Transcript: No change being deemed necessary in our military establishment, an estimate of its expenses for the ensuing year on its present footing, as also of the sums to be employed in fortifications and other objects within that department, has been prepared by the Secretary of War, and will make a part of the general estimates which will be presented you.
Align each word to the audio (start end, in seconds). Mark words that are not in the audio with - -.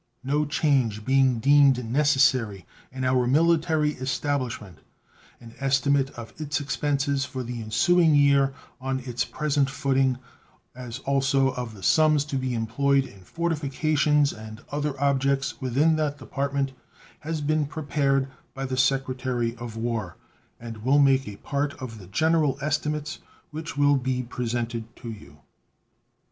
No 0.23 0.45
change 0.45 1.05
being 1.05 1.37
deemed 1.37 1.85
necessary 1.87 2.65
in 2.91 3.03
our 3.05 3.27
military 3.27 3.91
establishment, 3.91 4.79
an 5.39 5.53
estimate 5.59 6.09
of 6.17 6.33
its 6.41 6.59
expenses 6.59 7.23
for 7.23 7.43
the 7.43 7.61
ensuing 7.61 8.15
year 8.15 8.51
on 8.79 9.01
its 9.01 9.23
present 9.25 9.69
footing, 9.69 10.17
as 10.73 10.97
also 11.05 11.49
of 11.49 11.75
the 11.75 11.83
sums 11.83 12.25
to 12.25 12.37
be 12.37 12.55
employed 12.55 13.05
in 13.05 13.19
fortifications 13.19 14.33
and 14.33 14.63
other 14.71 14.99
objects 14.99 15.61
within 15.61 15.97
that 15.97 16.17
department, 16.17 16.71
has 17.19 17.39
been 17.39 17.67
prepared 17.67 18.27
by 18.55 18.65
the 18.65 18.77
Secretary 18.77 19.55
of 19.57 19.77
War, 19.77 20.17
and 20.59 20.77
will 20.77 20.97
make 20.97 21.27
a 21.27 21.35
part 21.37 21.73
of 21.75 21.99
the 21.99 22.07
general 22.07 22.57
estimates 22.59 23.19
which 23.51 23.77
will 23.77 23.97
be 23.97 24.23
presented 24.23 24.85
you. 25.03 25.41